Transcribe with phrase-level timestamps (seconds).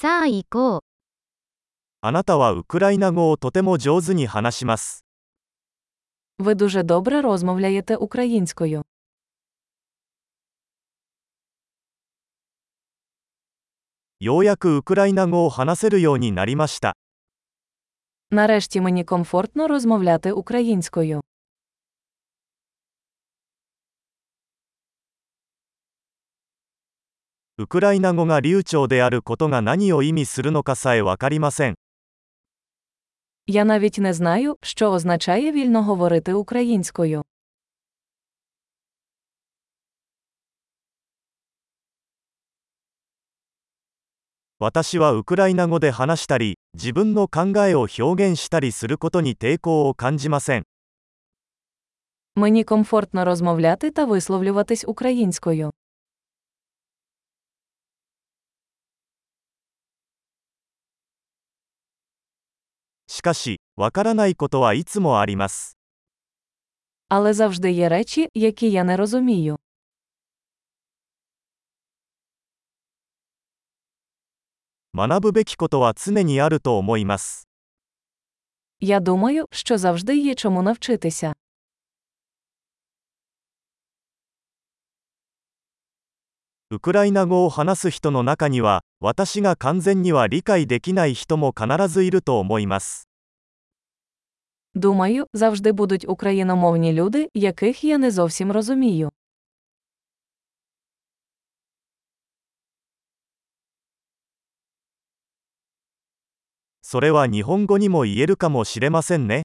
[0.00, 0.79] さあ行こう。
[2.01, 5.05] あなたはウクライナ語をとても上手に話します。
[6.39, 8.81] Ви дуже добре розмовляєте українською.
[14.19, 16.95] ようやくウクライナ語を話せるようになりました。
[18.31, 21.21] Нарешті мені комфортно розмовляти українською.
[27.58, 31.74] ウクライナ語が流暢であることが何を意味するのかさえわかりません。
[33.46, 37.22] Я навіть не знаю, що означає вільно говорити українською.
[44.58, 50.64] 私はウクライナ語で話したり、自分の考えを表現したりすることに抵抗を感じません。
[52.36, 55.70] Мені комфортно розмовляти та висловлюватись українською.
[63.10, 65.76] しかし、わからないことはいつもあります。
[67.08, 69.56] Але завжди є речі, які я не розумію.
[74.94, 77.46] 学ぶべきことは常にあると思います。
[78.80, 81.34] Я думаю, що завжди є чому навчитися.
[86.70, 93.08] ウクライナ語を話す人の中には、私が完全には理解できない人も必ずいると思います。
[94.74, 99.10] Думаю, завжди будуть україномовні люди, яких я не зовсім розумію.
[106.82, 109.42] それは日本語にも言えるかもしれませんね。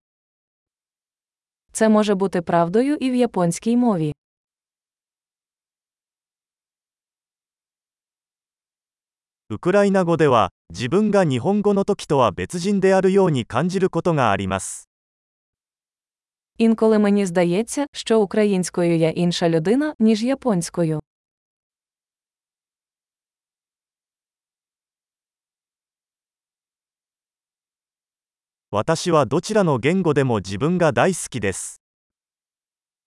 [1.72, 4.14] Це може бути правдою і в японській мові.
[9.50, 14.90] ウクライナ語では、自分が日本語の時とは別人であるように感じることがあります。
[16.58, 21.02] Інколи мені здається, що українською я інша людина, ніж японською.
[28.74, 31.82] 私はどちらの言語でも自分が大好きです。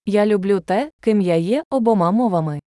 [0.04, 2.60] Я люблю те, ким я є обома мовами.